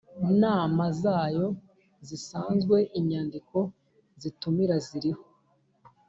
[0.41, 1.47] nama zayo
[2.07, 3.57] zisanzwe Inyandiko
[4.21, 5.23] zitumira ziriho